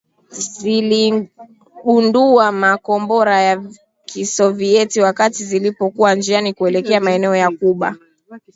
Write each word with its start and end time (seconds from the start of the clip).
ziligundua 0.29 2.51
makombora 2.51 3.41
ya 3.41 3.63
kisovieti 4.05 5.01
wakati 5.01 5.45
zilipokuwa 5.45 6.15
njiani 6.15 6.53
kuelekea 6.53 6.99
maeneo 7.01 7.35
ya 7.35 7.51
Cuba 7.51 7.95